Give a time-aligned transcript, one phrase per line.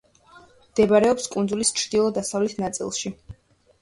[0.69, 3.13] მდებარეობს კუნძულის ჩრდილო-დასავლეთ ნაწილში.